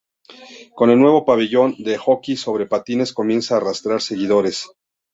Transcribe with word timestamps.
Con 0.73 0.89
el 0.89 0.97
nuevo 0.99 1.25
pabellón, 1.25 1.75
el 1.77 1.95
Hockey 1.97 2.35
sobre 2.35 2.65
Patines 2.65 3.13
comienza 3.13 3.53
a 3.53 3.57
arrastrar 3.57 4.01
seguidores. 4.01 4.67